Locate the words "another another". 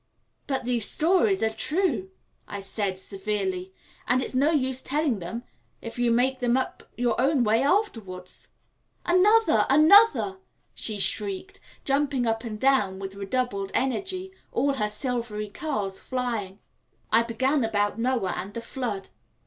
9.05-10.37